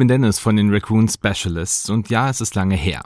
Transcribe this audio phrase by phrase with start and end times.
[0.00, 3.02] Bin Dennis von den Raccoon Specialists und ja, es ist lange her.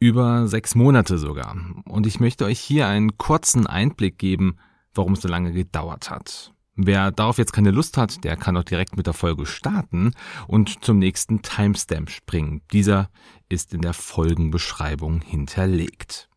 [0.00, 1.56] Über sechs Monate sogar.
[1.84, 4.56] Und ich möchte euch hier einen kurzen Einblick geben,
[4.92, 6.52] warum es so lange gedauert hat.
[6.74, 10.14] Wer darauf jetzt keine Lust hat, der kann auch direkt mit der Folge starten
[10.48, 12.60] und zum nächsten Timestamp springen.
[12.72, 13.08] Dieser
[13.48, 16.28] ist in der Folgenbeschreibung hinterlegt.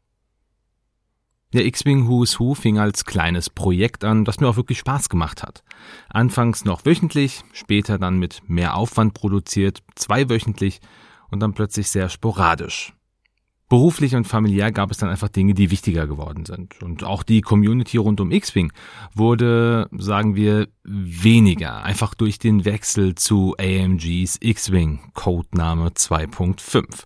[1.52, 5.42] Der X-Wing Who's Who fing als kleines Projekt an, das mir auch wirklich Spaß gemacht
[5.42, 5.64] hat.
[6.08, 10.80] Anfangs noch wöchentlich, später dann mit mehr Aufwand produziert, zweiwöchentlich
[11.32, 12.94] und dann plötzlich sehr sporadisch.
[13.68, 16.84] Beruflich und familiär gab es dann einfach Dinge, die wichtiger geworden sind.
[16.84, 18.72] Und auch die Community rund um X-Wing
[19.16, 27.06] wurde, sagen wir, weniger, einfach durch den Wechsel zu AMGs X-Wing, Codename 2.5.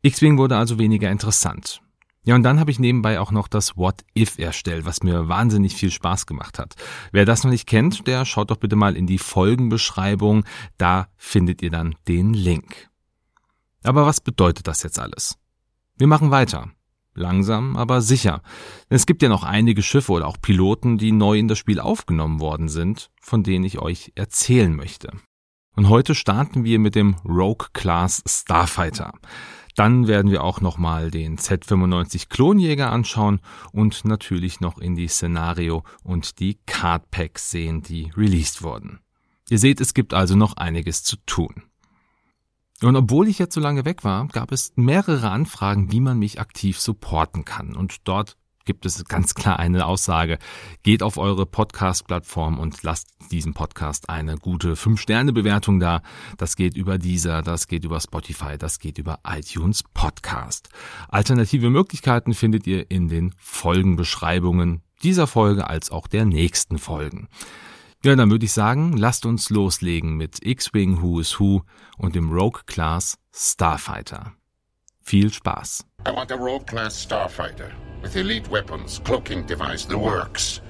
[0.00, 1.82] X-Wing wurde also weniger interessant.
[2.24, 5.74] Ja, und dann habe ich nebenbei auch noch das What If erstellt, was mir wahnsinnig
[5.74, 6.74] viel Spaß gemacht hat.
[7.12, 10.44] Wer das noch nicht kennt, der schaut doch bitte mal in die Folgenbeschreibung,
[10.76, 12.90] da findet ihr dann den Link.
[13.82, 15.38] Aber was bedeutet das jetzt alles?
[15.96, 16.70] Wir machen weiter.
[17.14, 18.42] Langsam, aber sicher.
[18.88, 22.38] Es gibt ja noch einige Schiffe oder auch Piloten, die neu in das Spiel aufgenommen
[22.40, 25.10] worden sind, von denen ich euch erzählen möchte.
[25.74, 29.12] Und heute starten wir mit dem Rogue Class Starfighter.
[29.80, 33.40] Dann werden wir auch nochmal den Z95 Klonjäger anschauen
[33.72, 39.00] und natürlich noch in die Szenario und die Card Packs sehen, die released wurden.
[39.48, 41.62] Ihr seht, es gibt also noch einiges zu tun.
[42.82, 46.38] Und obwohl ich jetzt so lange weg war, gab es mehrere Anfragen, wie man mich
[46.38, 47.74] aktiv supporten kann.
[47.74, 50.38] Und dort gibt es ganz klar eine Aussage.
[50.82, 56.02] Geht auf eure Podcast-Plattform und lasst diesem Podcast eine gute 5-Sterne-Bewertung da.
[56.38, 60.68] Das geht über dieser, das geht über Spotify, das geht über iTunes Podcast.
[61.08, 67.28] Alternative Möglichkeiten findet ihr in den Folgenbeschreibungen dieser Folge als auch der nächsten Folgen.
[68.02, 71.62] Ja, dann würde ich sagen, lasst uns loslegen mit X-Wing Who is Who
[71.98, 74.32] und dem Rogue Class Starfighter.
[75.02, 75.84] Viel Spaß.
[76.06, 77.70] I want a Rogue Class Starfighter
[78.02, 80.60] with elite weapons, cloaking device, the works.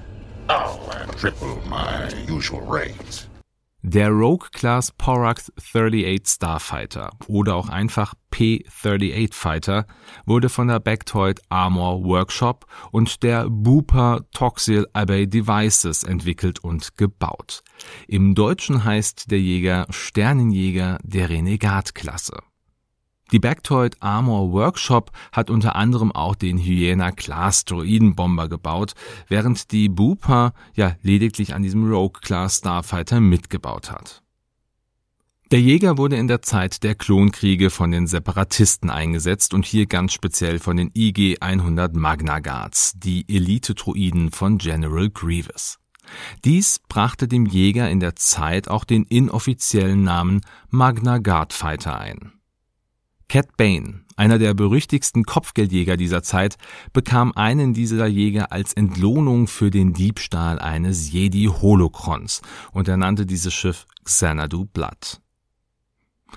[0.49, 3.27] Oh, and triple my usual rates.
[3.83, 9.87] Der Rogue Class Porax 38 Starfighter oder auch einfach P-38 Fighter
[10.25, 17.63] wurde von der Bactoid Armor Workshop und der Bupa Toxil Abbey Devices entwickelt und gebaut.
[18.07, 22.37] Im Deutschen heißt der Jäger Sternenjäger der Renegat-Klasse.
[23.31, 28.93] Die Bactoid Armor Workshop hat unter anderem auch den Hyena Class Droidenbomber gebaut,
[29.27, 34.21] während die Bupa ja lediglich an diesem Rogue Class Starfighter mitgebaut hat.
[35.51, 40.13] Der Jäger wurde in der Zeit der Klonkriege von den Separatisten eingesetzt und hier ganz
[40.13, 45.77] speziell von den IG-100 Magna Guards, die Elite-Droiden von General Grievous.
[46.45, 52.40] Dies brachte dem Jäger in der Zeit auch den inoffiziellen Namen Magna Guard Fighter ein.
[53.31, 56.57] Cat Bane, einer der berüchtigsten Kopfgeldjäger dieser Zeit,
[56.91, 62.41] bekam einen dieser Jäger als Entlohnung für den Diebstahl eines Jedi Holokrons
[62.73, 65.21] und er nannte dieses Schiff Xanadu Blood.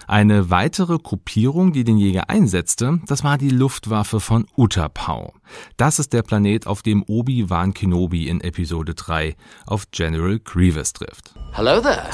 [0.07, 5.35] Eine weitere Gruppierung, die den Jäger einsetzte, das war die Luftwaffe von Utapau.
[5.77, 9.35] Das ist der Planet, auf dem Obi-Wan Kenobi in Episode 3
[9.67, 11.35] auf General Grievous trifft.
[11.55, 12.09] Hello there.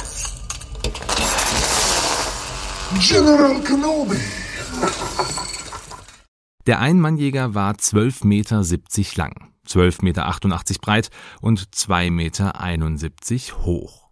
[2.99, 4.40] General Kenobi!
[6.67, 8.63] Der Einmannjäger war 12,70 Meter
[9.17, 11.11] lang, 12,88 Meter breit
[11.41, 14.11] und 2,71 Meter hoch.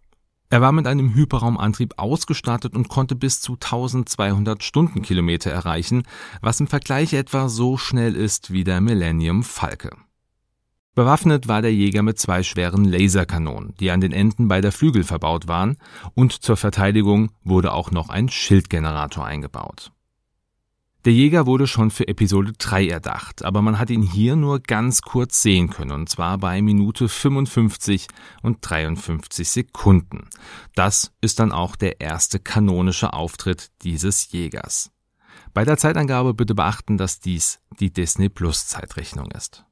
[0.51, 6.03] Er war mit einem Hyperraumantrieb ausgestattet und konnte bis zu 1200 Stundenkilometer erreichen,
[6.41, 9.91] was im Vergleich etwa so schnell ist wie der Millennium Falke.
[10.95, 15.47] Bewaffnet war der Jäger mit zwei schweren Laserkanonen, die an den Enden beider Flügel verbaut
[15.47, 15.77] waren,
[16.15, 19.91] und zur Verteidigung wurde auch noch ein Schildgenerator eingebaut.
[21.05, 25.01] Der Jäger wurde schon für Episode 3 erdacht, aber man hat ihn hier nur ganz
[25.01, 28.07] kurz sehen können, und zwar bei Minute 55
[28.41, 30.27] und 53 Sekunden.
[30.75, 34.91] Das ist dann auch der erste kanonische Auftritt dieses Jägers.
[35.53, 39.63] Bei der Zeitangabe bitte beachten, dass dies die Disney Plus Zeitrechnung ist.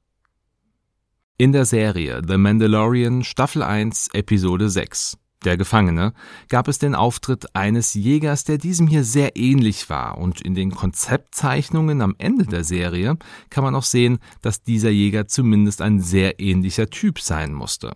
[1.38, 6.13] In der Serie The Mandalorian Staffel 1 Episode 6 der Gefangene,
[6.49, 10.71] gab es den Auftritt eines Jägers, der diesem hier sehr ähnlich war, und in den
[10.71, 13.17] Konzeptzeichnungen am Ende der Serie
[13.49, 17.93] kann man auch sehen, dass dieser Jäger zumindest ein sehr ähnlicher Typ sein musste.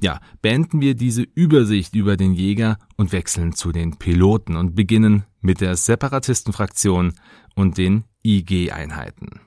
[0.00, 5.24] Ja, beenden wir diese Übersicht über den Jäger und wechseln zu den Piloten und beginnen
[5.40, 7.14] mit der Separatistenfraktion
[7.56, 9.40] und den IG-Einheiten.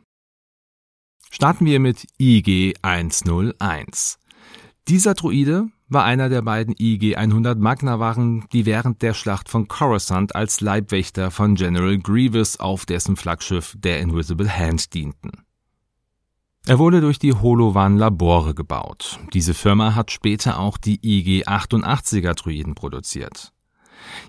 [1.30, 4.20] Starten wir mit IG 101.
[4.90, 10.62] Dieser Druide war einer der beiden IG-100 Magna-Wachen, die während der Schlacht von Coruscant als
[10.62, 15.32] Leibwächter von General Grievous auf dessen Flaggschiff der Invisible Hand dienten.
[16.66, 19.20] Er wurde durch die Holovan Labore gebaut.
[19.34, 23.52] Diese Firma hat später auch die IG-88er Druiden produziert.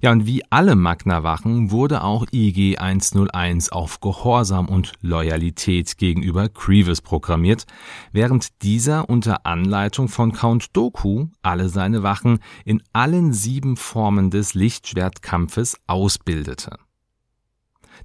[0.01, 7.01] Ja, und wie alle Magna-Wachen wurde auch IG 101 auf Gehorsam und Loyalität gegenüber Grievous
[7.01, 7.67] programmiert,
[8.13, 14.55] während dieser unter Anleitung von Count Doku alle seine Wachen in allen sieben Formen des
[14.55, 16.79] Lichtschwertkampfes ausbildete.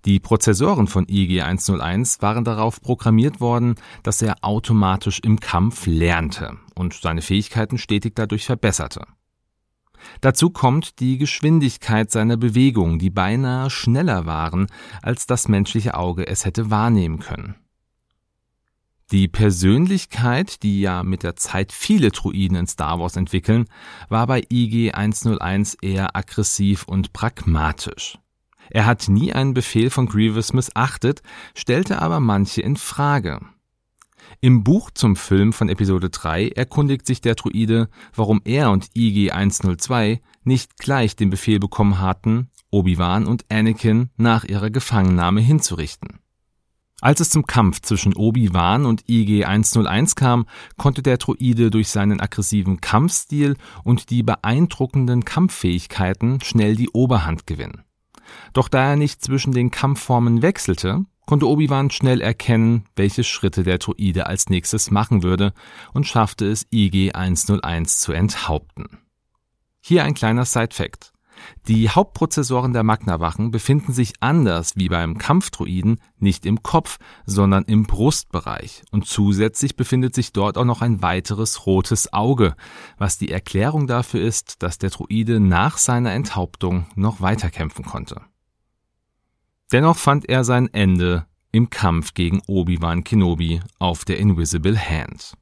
[0.06, 6.58] Die Prozessoren von IG 101 waren darauf programmiert worden, dass er automatisch im Kampf lernte
[6.76, 9.06] und seine Fähigkeiten stetig dadurch verbesserte.
[10.22, 14.68] Dazu kommt die Geschwindigkeit seiner Bewegungen, die beinahe schneller waren,
[15.02, 17.56] als das menschliche Auge es hätte wahrnehmen können.
[19.12, 23.66] Die Persönlichkeit, die ja mit der Zeit viele Druiden in Star Wars entwickeln,
[24.10, 28.20] war bei IG 101 eher aggressiv und pragmatisch.
[28.70, 31.22] Er hat nie einen Befehl von Grievous missachtet,
[31.56, 33.40] stellte aber manche in Frage.
[34.42, 40.20] Im Buch zum Film von Episode 3 erkundigt sich der Druide, warum er und IG-102
[40.44, 46.20] nicht gleich den Befehl bekommen hatten, Obi-Wan und Anakin nach ihrer Gefangennahme hinzurichten.
[47.00, 50.48] Als es zum Kampf zwischen Obi-Wan und IG-101 kam,
[50.78, 57.84] konnte der Druide durch seinen aggressiven Kampfstil und die beeindruckenden Kampffähigkeiten schnell die Oberhand gewinnen.
[58.54, 63.78] Doch da er nicht zwischen den Kampfformen wechselte, konnte Obi-Wan schnell erkennen, welche Schritte der
[63.78, 65.54] Druide als nächstes machen würde
[65.94, 68.98] und schaffte es IG-101 zu enthaupten.
[69.80, 71.14] Hier ein kleiner Side-Fact.
[71.68, 77.84] Die Hauptprozessoren der Magna-Wachen befinden sich anders wie beim Kampfdruiden nicht im Kopf, sondern im
[77.84, 82.56] Brustbereich und zusätzlich befindet sich dort auch noch ein weiteres rotes Auge,
[82.98, 88.22] was die Erklärung dafür ist, dass der Druide nach seiner Enthauptung noch weiterkämpfen konnte.
[89.72, 95.34] Dennoch fand er sein Ende im Kampf gegen Obi-Wan Kenobi auf der Invisible Hand.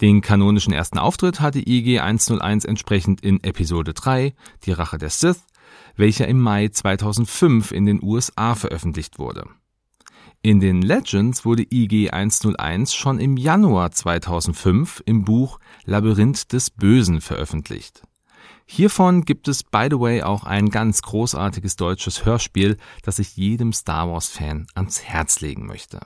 [0.00, 4.34] Den kanonischen ersten Auftritt hatte IG-101 entsprechend in Episode 3,
[4.64, 5.44] Die Rache der Sith,
[5.96, 9.48] welcher im Mai 2005 in den USA veröffentlicht wurde.
[10.40, 18.02] In den Legends wurde IG-101 schon im Januar 2005 im Buch Labyrinth des Bösen veröffentlicht.
[18.70, 23.72] Hiervon gibt es, by the way, auch ein ganz großartiges deutsches Hörspiel, das ich jedem
[23.72, 26.00] Star Wars-Fan ans Herz legen möchte.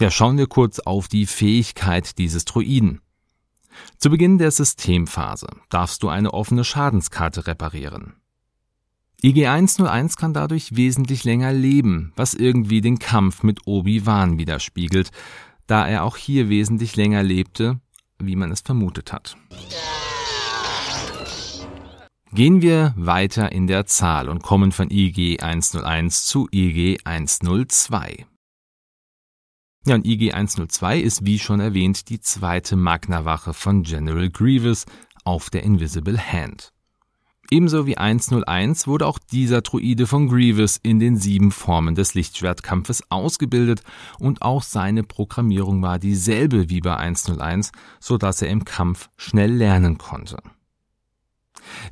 [0.00, 3.00] Ja, schauen wir kurz auf die Fähigkeit dieses Druiden.
[3.98, 8.14] Zu Beginn der Systemphase darfst du eine offene Schadenskarte reparieren.
[9.22, 15.12] IG-101 kann dadurch wesentlich länger leben, was irgendwie den Kampf mit Obi-Wan widerspiegelt,
[15.68, 17.78] da er auch hier wesentlich länger lebte,
[18.18, 19.36] wie man es vermutet hat.
[22.34, 28.26] Gehen wir weiter in der Zahl und kommen von IG 101 zu IG 102.
[29.86, 34.84] Ja, und IG 102 ist wie schon erwähnt die zweite Magna-Wache von General Grievous
[35.22, 36.72] auf der Invisible Hand.
[37.52, 43.12] Ebenso wie 101 wurde auch dieser Druide von Grievous in den sieben Formen des Lichtschwertkampfes
[43.12, 43.84] ausgebildet
[44.18, 47.70] und auch seine Programmierung war dieselbe wie bei 101,
[48.00, 50.38] so dass er im Kampf schnell lernen konnte.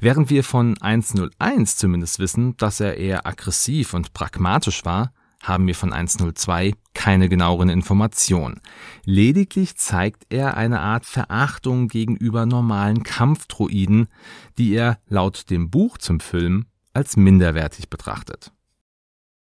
[0.00, 5.12] Während wir von 101 zumindest wissen, dass er eher aggressiv und pragmatisch war,
[5.42, 8.60] haben wir von 102 keine genaueren Informationen.
[9.04, 14.08] Lediglich zeigt er eine Art Verachtung gegenüber normalen Kampfdroiden,
[14.56, 18.52] die er laut dem Buch zum Film als minderwertig betrachtet.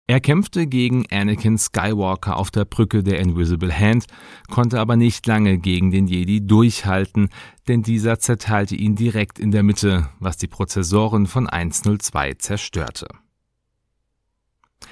[0.05, 4.05] Er kämpfte gegen Anakin Skywalker auf der Brücke der Invisible Hand,
[4.49, 7.29] konnte aber nicht lange gegen den Jedi durchhalten,
[7.69, 13.07] denn dieser zerteilte ihn direkt in der Mitte, was die Prozessoren von 102 zerstörte.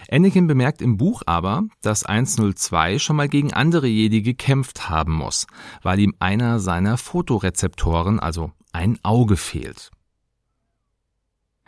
[0.09, 5.45] Anakin bemerkt im Buch aber, dass 102 schon mal gegen andere Jedi gekämpft haben muss,
[5.83, 9.91] weil ihm einer seiner Fotorezeptoren, also ein Auge fehlt.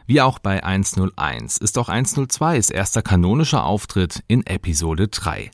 [0.05, 5.51] Wie auch bei 101 ist auch 102s erster kanonischer Auftritt in Episode 3.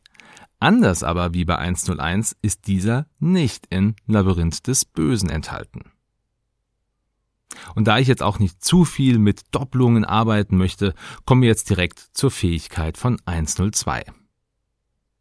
[0.60, 5.92] Anders aber wie bei 101 ist dieser nicht in Labyrinth des Bösen enthalten.
[7.76, 10.94] Und da ich jetzt auch nicht zu viel mit Doppelungen arbeiten möchte,
[11.26, 14.04] kommen wir jetzt direkt zur Fähigkeit von 102.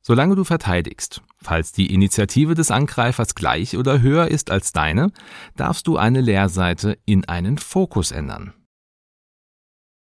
[0.01, 5.13] Solange du verteidigst, falls die Initiative des Angreifers gleich oder höher ist als deine,
[5.57, 8.55] darfst du eine Leerseite in einen Fokus ändern.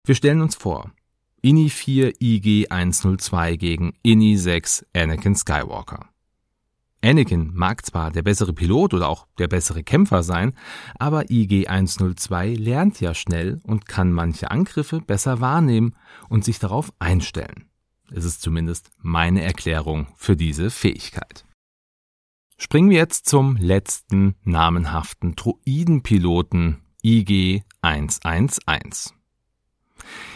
[0.10, 0.92] Wir stellen uns vor,
[1.44, 6.10] INI 4 IG 102 gegen INI 6 Anakin Skywalker.
[7.04, 10.54] Anakin mag zwar der bessere Pilot oder auch der bessere Kämpfer sein,
[10.98, 15.96] aber IG-102 lernt ja schnell und kann manche Angriffe besser wahrnehmen
[16.28, 17.70] und sich darauf einstellen.
[18.10, 21.46] Es ist zumindest meine Erklärung für diese Fähigkeit.
[22.58, 29.19] Springen wir jetzt zum letzten namenhaften Droidenpiloten IG-111.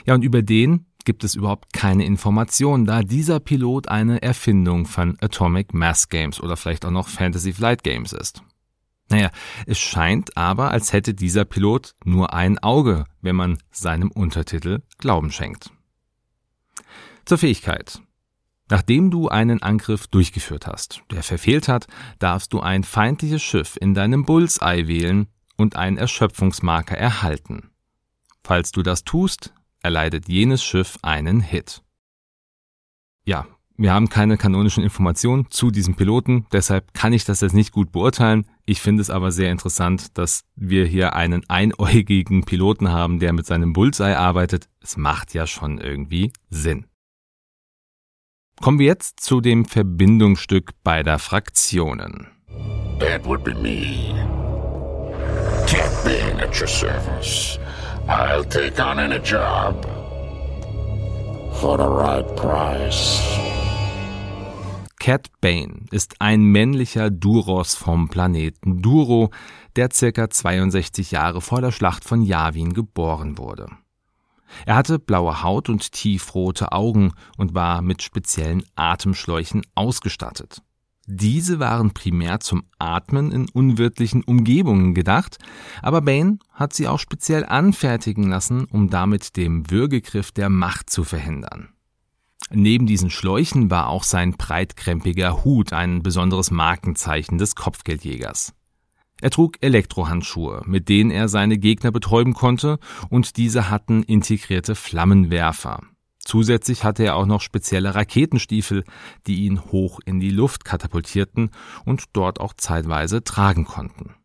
[0.06, 5.18] Ja, und über den gibt es überhaupt keine Informationen, da dieser Pilot eine Erfindung von
[5.22, 8.42] Atomic Mass Games oder vielleicht auch noch Fantasy Flight Games ist.
[9.10, 9.30] Naja,
[9.68, 15.32] es scheint aber, als hätte dieser Pilot nur ein Auge, wenn man seinem Untertitel Glauben
[15.32, 15.72] schenkt.
[17.26, 18.02] Zur Fähigkeit.
[18.70, 21.88] Nachdem du einen Angriff durchgeführt hast, der verfehlt hat,
[22.20, 25.28] darfst du ein feindliches Schiff in deinem Bullseye wählen
[25.58, 27.70] und einen Erschöpfungsmarker erhalten.
[28.44, 29.54] Falls du das tust,
[29.84, 31.84] erleidet jenes Schiff einen Hit.
[33.26, 37.72] Ja, wir haben keine kanonischen Informationen zu diesem Piloten, deshalb kann ich das jetzt nicht
[37.72, 38.46] gut beurteilen.
[38.66, 43.46] Ich finde es aber sehr interessant, dass wir hier einen einäugigen Piloten haben, der mit
[43.46, 44.70] seinem Bullseye arbeitet.
[44.82, 46.86] Es macht ja schon irgendwie Sinn.
[48.62, 52.28] Kommen wir jetzt zu dem Verbindungsstück beider Fraktionen.
[53.00, 54.14] That would be me.
[55.68, 57.60] Cat being at your service.
[58.08, 59.86] I'll take on any job
[61.54, 63.22] for the right price.
[65.00, 69.32] Cat Bane ist ein männlicher Duros vom Planeten Duro,
[69.76, 73.68] der circa 62 Jahre vor der Schlacht von Yavin geboren wurde.
[74.66, 80.62] Er hatte blaue Haut und tiefrote Augen und war mit speziellen Atemschläuchen ausgestattet.
[81.06, 85.38] Diese waren primär zum Atmen in unwirtlichen Umgebungen gedacht,
[85.82, 91.04] aber Bane hat sie auch speziell anfertigen lassen, um damit dem Würgegriff der Macht zu
[91.04, 91.70] verhindern.
[92.52, 98.54] Neben diesen Schläuchen war auch sein breitkrempiger Hut ein besonderes Markenzeichen des Kopfgeldjägers.
[99.22, 102.80] Er trug Elektrohandschuhe, mit denen er seine Gegner betäuben konnte,
[103.10, 105.82] und diese hatten integrierte Flammenwerfer.
[106.26, 108.84] Zusätzlich hatte er auch noch spezielle Raketenstiefel,
[109.28, 111.52] die ihn hoch in die Luft katapultierten
[111.86, 114.16] und dort auch zeitweise tragen konnten.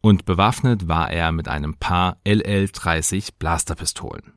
[0.00, 4.32] Und bewaffnet war er mit einem Paar LL-30 Blasterpistolen.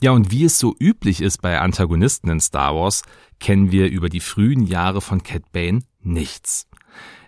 [0.00, 3.02] Ja, und wie es so üblich ist bei Antagonisten in Star Wars,
[3.38, 6.66] kennen wir über die frühen Jahre von Cat Bane nichts.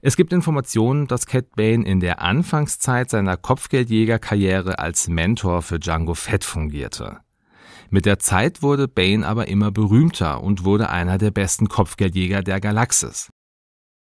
[0.02, 6.14] Es gibt Informationen, dass Cat Bane in der Anfangszeit seiner Kopfgeldjägerkarriere als Mentor für Django
[6.14, 7.20] Fett fungierte.
[7.94, 12.60] Mit der Zeit wurde Bane aber immer berühmter und wurde einer der besten Kopfgeldjäger der
[12.60, 13.30] Galaxis.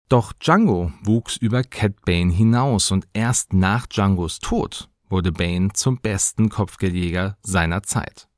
[0.09, 5.99] Doch Django wuchs über Cat Bane hinaus und erst nach Djangos Tod wurde Bane zum
[5.99, 8.29] besten Kopfgeldjäger seiner Zeit.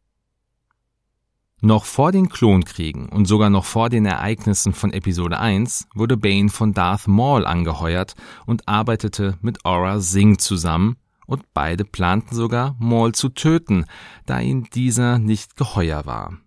[1.61, 6.49] Noch vor den Klonkriegen und sogar noch vor den Ereignissen von Episode 1 wurde Bane
[6.49, 8.15] von Darth Maul angeheuert
[8.47, 10.97] und arbeitete mit Aura Singh zusammen,
[11.33, 13.87] und beide planten sogar, Maul zu töten,
[14.27, 16.39] da ihm dieser nicht geheuer war.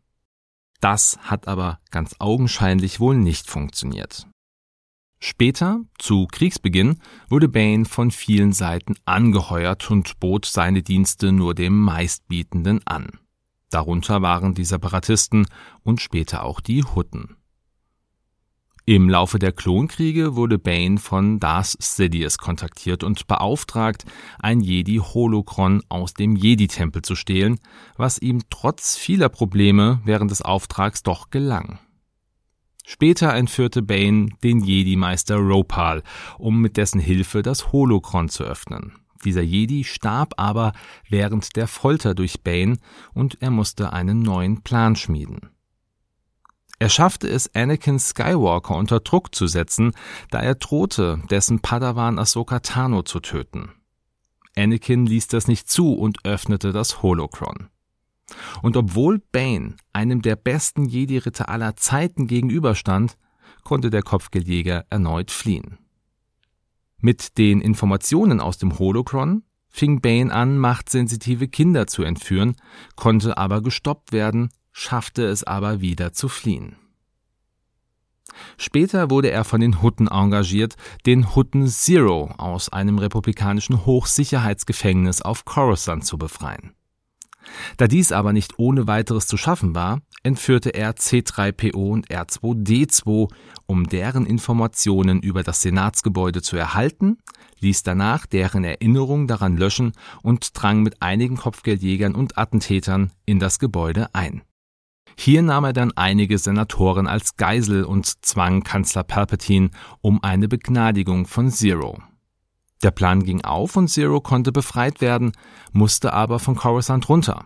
[0.79, 4.27] Das hat aber ganz augenscheinlich wohl nicht funktioniert.
[5.19, 6.99] Später, zu Kriegsbeginn,
[7.29, 13.09] wurde Bane von vielen Seiten angeheuert und bot seine Dienste nur dem Meistbietenden an.
[13.71, 15.47] Darunter waren die Separatisten
[15.81, 17.37] und später auch die Hutten.
[18.87, 24.05] Im Laufe der Klonkriege wurde Bane von Darth Sidious kontaktiert und beauftragt,
[24.37, 27.59] ein Jedi-Holokron aus dem Jedi-Tempel zu stehlen,
[27.97, 31.79] was ihm trotz vieler Probleme während des Auftrags doch gelang.
[32.85, 36.03] Später entführte Bane den Jedi-Meister Ropal,
[36.37, 38.93] um mit dessen Hilfe das Holokron zu öffnen.
[39.23, 40.73] Dieser Jedi starb aber
[41.09, 42.77] während der Folter durch Bane
[43.15, 45.54] und er musste einen neuen Plan schmieden.
[46.79, 49.93] Er schaffte es, Anakin Skywalker unter Druck zu setzen,
[50.29, 53.71] da er drohte, dessen Padawan Ahsoka Tano zu töten.
[54.57, 57.69] Anakin ließ das nicht zu und öffnete das Holocron.
[58.61, 63.17] Und obwohl Bane einem der besten Jedi-Ritter aller Zeiten gegenüberstand,
[63.63, 65.77] konnte der Kopfgeldjäger erneut fliehen.
[66.99, 72.55] Mit den Informationen aus dem Holocron fing Bane an, machtsensitive Kinder zu entführen,
[72.95, 76.75] konnte aber gestoppt werden, schaffte es aber wieder zu fliehen.
[78.57, 85.45] Später wurde er von den Hutten engagiert, den Hutten Zero aus einem republikanischen Hochsicherheitsgefängnis auf
[85.45, 86.73] Coruscant zu befreien.
[87.77, 93.31] Da dies aber nicht ohne weiteres zu schaffen war, entführte er C3PO und R2D2,
[93.67, 97.17] um deren Informationen über das Senatsgebäude zu erhalten,
[97.61, 103.59] ließ danach deren Erinnerung daran löschen und drang mit einigen Kopfgeldjägern und Attentätern in das
[103.59, 104.41] Gebäude ein.
[105.17, 109.69] Hier nahm er dann einige Senatoren als Geisel und zwang Kanzler Palpatine
[110.01, 111.97] um eine Begnadigung von Zero.
[112.83, 115.31] Der Plan ging auf und Zero konnte befreit werden,
[115.71, 117.45] musste aber von Coruscant runter.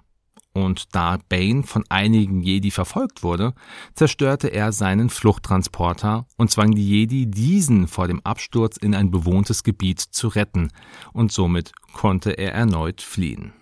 [0.51, 3.53] Und da Bane von einigen Jedi verfolgt wurde,
[3.93, 9.63] zerstörte er seinen Fluchttransporter und zwang die Jedi, diesen vor dem Absturz in ein bewohntes
[9.63, 10.71] Gebiet zu retten,
[11.13, 13.53] und somit konnte er erneut fliehen.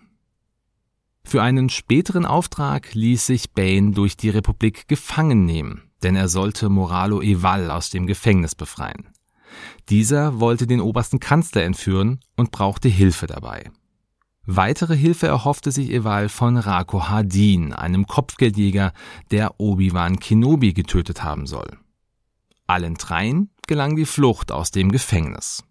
[1.28, 6.70] Für einen späteren Auftrag ließ sich Bane durch die Republik gefangen nehmen, denn er sollte
[6.70, 9.10] Moralo Eval aus dem Gefängnis befreien.
[9.90, 13.70] Dieser wollte den obersten Kanzler entführen und brauchte Hilfe dabei.
[14.46, 18.94] Weitere Hilfe erhoffte sich Eval von Rako Hardin, einem Kopfgeldjäger,
[19.30, 21.78] der Obi-Wan Kenobi getötet haben soll.
[22.68, 25.67] Allen dreien gelang die Flucht aus dem Gefängnis.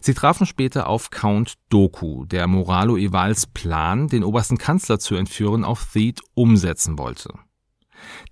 [0.00, 5.64] Sie trafen später auf Count Doku, der Moralo Evals Plan, den obersten Kanzler zu entführen,
[5.64, 7.32] auf Theed umsetzen wollte.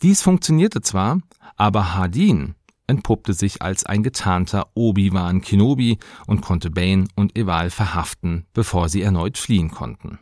[0.03, 1.19] Dies funktionierte zwar,
[1.57, 2.55] aber Hardin
[2.87, 9.03] entpuppte sich als ein getarnter Obi-Wan Kenobi und konnte Bane und Eval verhaften, bevor sie
[9.03, 10.19] erneut fliehen konnten.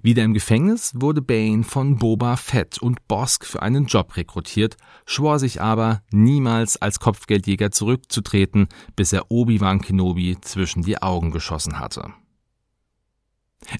[0.00, 5.38] Wieder im Gefängnis wurde Bane von Boba Fett und Bosk für einen Job rekrutiert, schwor
[5.38, 12.12] sich aber, niemals als Kopfgeldjäger zurückzutreten, bis er Obi-Wan Kenobi zwischen die Augen geschossen hatte.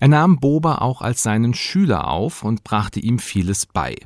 [0.01, 3.97] Er nahm Boba auch als seinen Schüler auf und brachte ihm vieles bei.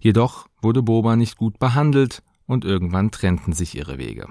[0.00, 4.28] Jedoch wurde Boba nicht gut behandelt und irgendwann trennten sich ihre Wege.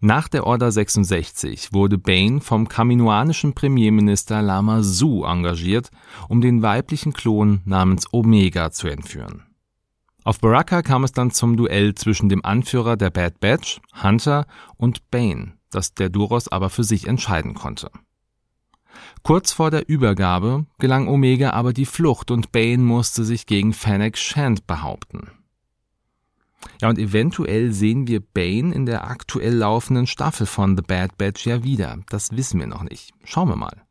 [0.00, 5.90] Nach der Order 66 wurde Bane vom kaminoanischen Premierminister Lama Su engagiert,
[6.28, 9.42] um den weiblichen Klon namens Omega zu entführen.
[10.22, 15.10] Auf Baraka kam es dann zum Duell zwischen dem Anführer der Bad Batch, Hunter, und
[15.10, 17.90] Bane, das der Duros aber für sich entscheiden konnte.
[19.24, 24.16] Kurz vor der Übergabe gelang Omega aber die Flucht und Bane musste sich gegen Fennec
[24.16, 25.37] Shand behaupten.
[26.80, 31.46] Ja, und eventuell sehen wir Bane in der aktuell laufenden Staffel von The Bad Batch
[31.46, 31.98] ja wieder.
[32.08, 33.12] Das wissen wir noch nicht.
[33.24, 33.82] Schauen wir mal.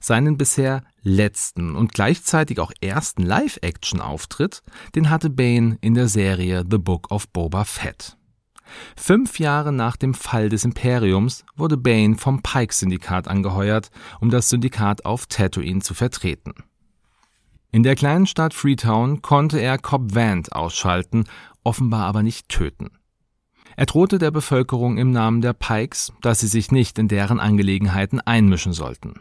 [0.00, 4.62] Seinen bisher letzten und gleichzeitig auch ersten Live-Action-Auftritt,
[4.94, 8.16] den hatte Bane in der Serie The Book of Boba Fett.
[8.96, 15.04] Fünf Jahre nach dem Fall des Imperiums wurde Bane vom Pike-Syndikat angeheuert, um das Syndikat
[15.04, 16.54] auf Tatooine zu vertreten.
[17.72, 21.24] In der kleinen Stadt Freetown konnte er Cobb Vanth ausschalten
[21.70, 22.90] offenbar aber nicht töten.
[23.76, 28.20] Er drohte der Bevölkerung im Namen der Pikes, dass sie sich nicht in deren Angelegenheiten
[28.20, 29.20] einmischen sollten.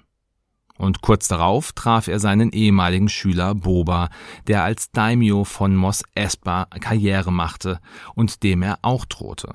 [0.79, 4.09] Und kurz darauf traf er seinen ehemaligen Schüler Boba,
[4.47, 7.79] der als Daimyo von Mos Espa Karriere machte
[8.15, 9.53] und dem er auch drohte.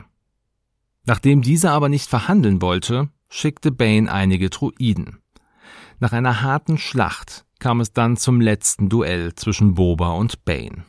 [1.04, 5.18] Nachdem dieser aber nicht verhandeln wollte, schickte Bane einige Druiden.
[5.98, 10.84] Nach einer harten Schlacht kam es dann zum letzten Duell zwischen Boba und Bane.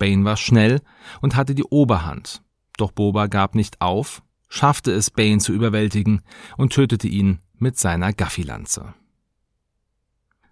[0.00, 0.80] Bane war schnell
[1.20, 2.42] und hatte die Oberhand.
[2.76, 6.22] Doch Boba gab nicht auf, schaffte es, Bane zu überwältigen
[6.56, 8.94] und tötete ihn mit seiner Gaffilanze.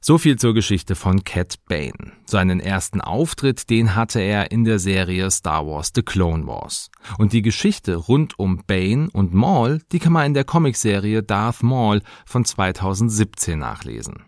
[0.00, 2.12] So viel zur Geschichte von Cat Bane.
[2.24, 6.90] Seinen ersten Auftritt, den hatte er in der Serie Star Wars The Clone Wars.
[7.18, 11.62] Und die Geschichte rund um Bane und Maul, die kann man in der Comicserie Darth
[11.62, 14.24] Maul von 2017 nachlesen.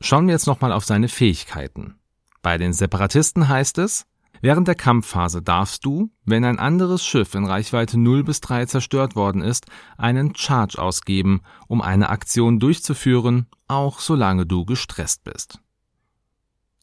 [0.00, 1.99] Schauen wir jetzt nochmal auf seine Fähigkeiten.
[2.42, 4.06] Bei den Separatisten heißt es,
[4.40, 9.14] während der Kampfphase darfst du, wenn ein anderes Schiff in Reichweite 0 bis 3 zerstört
[9.14, 9.66] worden ist,
[9.98, 15.60] einen Charge ausgeben, um eine Aktion durchzuführen, auch solange du gestresst bist.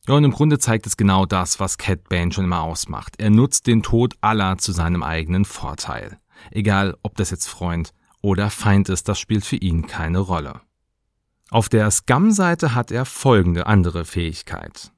[0.08, 3.16] Ja, und im Grunde zeigt es genau das, was Cat Bane schon immer ausmacht.
[3.18, 6.18] Er nutzt den Tod aller zu seinem eigenen Vorteil.
[6.52, 10.62] Egal, ob das jetzt Freund oder Feind ist, das spielt für ihn keine Rolle.
[11.50, 14.92] Auf der Scum-Seite hat er folgende andere Fähigkeit.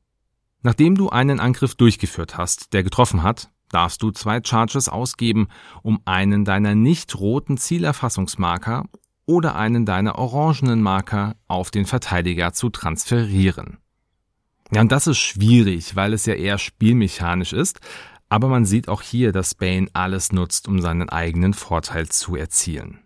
[0.61, 5.47] Nachdem du einen Angriff durchgeführt hast, der getroffen hat, darfst du zwei Charges ausgeben,
[5.83, 8.85] um einen deiner nicht roten Zielerfassungsmarker
[9.25, 13.77] oder einen deiner orangenen Marker auf den Verteidiger zu transferieren.
[14.71, 17.79] Ja, und das ist schwierig, weil es ja eher spielmechanisch ist,
[18.27, 22.99] aber man sieht auch hier, dass Bane alles nutzt, um seinen eigenen Vorteil zu erzielen.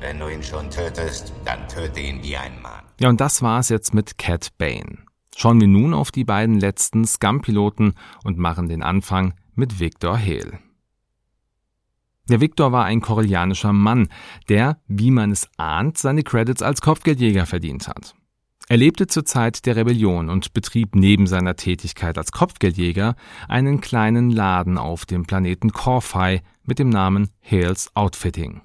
[0.00, 2.84] Wenn du ihn schon tötest, dann töte ihn wie ein Mann.
[3.00, 4.98] Ja, und das war's jetzt mit Cat Bane.
[5.40, 10.58] Schauen wir nun auf die beiden letzten Scum-Piloten und machen den Anfang mit Victor Hale.
[12.28, 14.08] Der Victor war ein korellianischer Mann,
[14.50, 18.14] der, wie man es ahnt, seine Credits als Kopfgeldjäger verdient hat.
[18.68, 23.16] Er lebte zur Zeit der Rebellion und betrieb neben seiner Tätigkeit als Kopfgeldjäger
[23.48, 28.60] einen kleinen Laden auf dem Planeten Corfai mit dem Namen Hales Outfitting.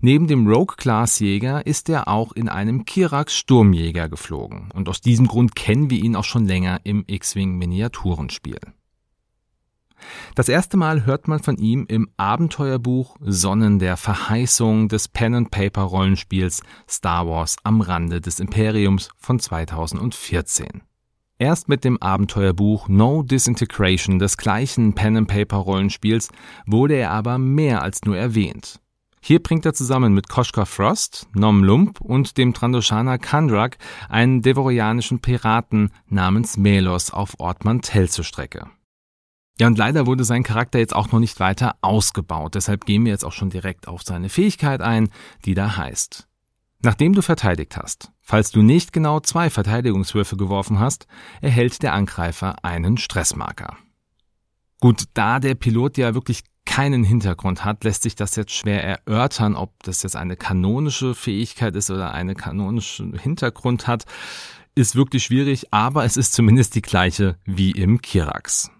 [0.00, 5.54] Neben dem Rogue-Class-Jäger ist er auch in einem Kirax Sturmjäger geflogen und aus diesem Grund
[5.54, 8.58] kennen wir ihn auch schon länger im X-Wing Miniaturenspiel.
[10.34, 17.26] Das erste Mal hört man von ihm im Abenteuerbuch Sonnen der Verheißung des Pen-and-Paper-Rollenspiels Star
[17.26, 20.82] Wars am Rande des Imperiums von 2014.
[21.38, 26.28] Erst mit dem Abenteuerbuch No Disintegration des gleichen Pen-and-Paper-Rollenspiels
[26.66, 28.80] wurde er aber mehr als nur erwähnt.
[29.22, 33.76] Hier bringt er zusammen mit Koshka Frost, Nom Lump und dem Trandoshana Kandrak
[34.08, 38.70] einen devorianischen Piraten namens Melos auf Ort Mantell zur Strecke.
[39.58, 43.12] Ja, und leider wurde sein Charakter jetzt auch noch nicht weiter ausgebaut, deshalb gehen wir
[43.12, 45.10] jetzt auch schon direkt auf seine Fähigkeit ein,
[45.44, 46.26] die da heißt.
[46.82, 51.06] Nachdem du verteidigt hast, falls du nicht genau zwei Verteidigungswürfe geworfen hast,
[51.42, 53.76] erhält der Angreifer einen Stressmarker.
[54.80, 59.56] Gut, da der Pilot ja wirklich keinen Hintergrund hat, lässt sich das jetzt schwer erörtern,
[59.56, 64.04] ob das jetzt eine kanonische Fähigkeit ist oder eine kanonische Hintergrund hat,
[64.74, 68.70] ist wirklich schwierig, aber es ist zumindest die gleiche wie im Kirax.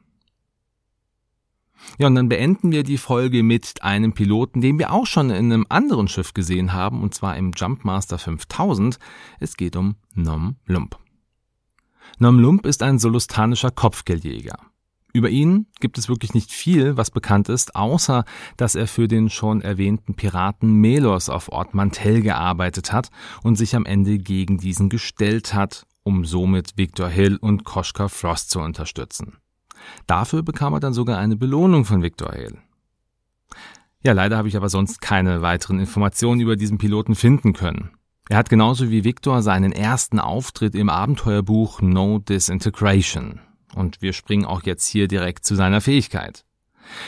[1.99, 5.53] Ja, und dann beenden wir die Folge mit einem Piloten, den wir auch schon in
[5.53, 8.99] einem anderen Schiff gesehen haben, und zwar im Jumpmaster 5000.
[9.41, 10.99] Es geht um Nom Lump.
[12.19, 14.59] Nom Lump ist ein solustanischer Kopfgeldjäger.
[15.13, 18.25] Über ihn gibt es wirklich nicht viel, was bekannt ist, außer
[18.57, 23.11] dass er für den schon erwähnten Piraten Melos auf Ort Mantell gearbeitet hat
[23.43, 28.51] und sich am Ende gegen diesen gestellt hat, um somit Victor Hill und Koschka Frost
[28.51, 29.39] zu unterstützen.
[30.07, 32.59] Dafür bekam er dann sogar eine Belohnung von Victor Hale.
[34.03, 37.91] Ja, leider habe ich aber sonst keine weiteren Informationen über diesen Piloten finden können.
[38.29, 43.41] Er hat genauso wie Victor seinen ersten Auftritt im Abenteuerbuch No Disintegration.
[43.75, 46.45] Und wir springen auch jetzt hier direkt zu seiner Fähigkeit.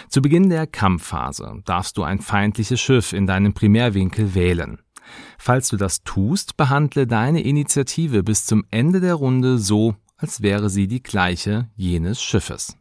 [0.09, 4.79] Zu Beginn der Kampfphase darfst du ein feindliches Schiff in deinem Primärwinkel wählen.
[5.38, 10.70] Falls du das tust, behandle deine Initiative bis zum Ende der Runde so, als wäre
[10.70, 12.77] sie die gleiche jenes Schiffes.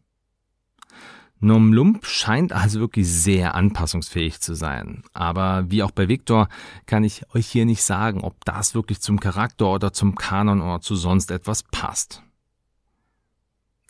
[1.44, 5.02] Nom Lump scheint also wirklich sehr anpassungsfähig zu sein.
[5.12, 6.50] Aber wie auch bei Victor
[6.86, 10.82] kann ich euch hier nicht sagen, ob das wirklich zum Charakter oder zum Kanon oder
[10.82, 12.22] zu sonst etwas passt.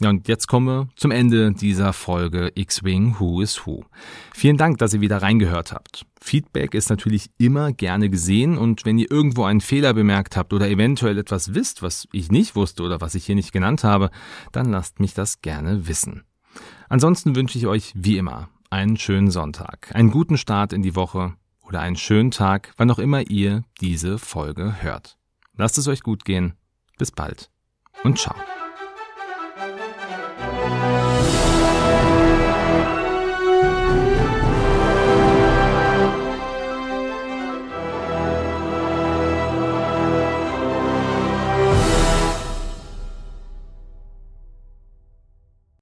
[0.01, 3.85] Ja, und jetzt kommen wir zum Ende dieser Folge X-Wing Who is Who.
[4.33, 6.07] Vielen Dank, dass ihr wieder reingehört habt.
[6.19, 10.67] Feedback ist natürlich immer gerne gesehen und wenn ihr irgendwo einen Fehler bemerkt habt oder
[10.67, 14.09] eventuell etwas wisst, was ich nicht wusste oder was ich hier nicht genannt habe,
[14.51, 16.23] dann lasst mich das gerne wissen.
[16.89, 21.35] Ansonsten wünsche ich euch wie immer einen schönen Sonntag, einen guten Start in die Woche
[21.61, 25.19] oder einen schönen Tag, wann auch immer ihr diese Folge hört.
[25.55, 26.55] Lasst es euch gut gehen.
[26.97, 27.51] Bis bald
[28.03, 28.35] und ciao.